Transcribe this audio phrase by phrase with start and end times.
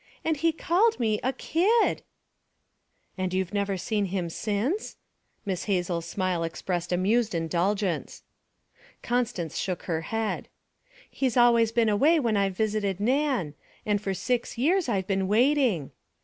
[0.25, 2.01] And he called me a kid!'
[3.19, 4.97] 'And you've never seen him since?'
[5.45, 8.23] Miss Hazel's smile expressed amused indulgence.
[9.03, 10.47] Constance shook her head.
[11.07, 13.53] 'He's always been away when I've visited Nan
[13.85, 15.91] and for six years I've been waiting.'